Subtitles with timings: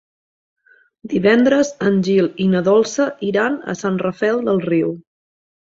[1.11, 4.93] Divendres en Gil i na Dolça iran a Sant Rafel del Riu.